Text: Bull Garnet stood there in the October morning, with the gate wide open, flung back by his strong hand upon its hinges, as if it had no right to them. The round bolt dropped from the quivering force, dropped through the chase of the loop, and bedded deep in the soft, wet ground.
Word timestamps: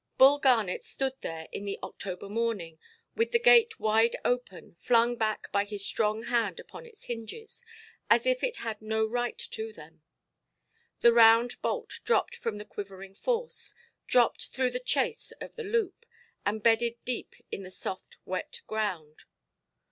Bull 0.17 0.39
Garnet 0.39 0.83
stood 0.83 1.13
there 1.21 1.47
in 1.51 1.63
the 1.63 1.77
October 1.83 2.27
morning, 2.27 2.79
with 3.15 3.31
the 3.31 3.37
gate 3.37 3.79
wide 3.79 4.15
open, 4.25 4.73
flung 4.79 5.15
back 5.15 5.51
by 5.51 5.63
his 5.63 5.85
strong 5.85 6.23
hand 6.23 6.59
upon 6.59 6.87
its 6.87 7.03
hinges, 7.03 7.63
as 8.09 8.25
if 8.25 8.43
it 8.43 8.55
had 8.65 8.81
no 8.81 9.05
right 9.05 9.37
to 9.37 9.71
them. 9.71 10.01
The 11.01 11.13
round 11.13 11.61
bolt 11.61 11.99
dropped 12.03 12.35
from 12.35 12.57
the 12.57 12.65
quivering 12.65 13.13
force, 13.13 13.75
dropped 14.07 14.47
through 14.47 14.71
the 14.71 14.79
chase 14.79 15.33
of 15.39 15.55
the 15.55 15.63
loop, 15.63 16.07
and 16.47 16.63
bedded 16.63 16.95
deep 17.05 17.35
in 17.51 17.61
the 17.61 17.69
soft, 17.69 18.17
wet 18.25 18.61
ground. 18.65 19.25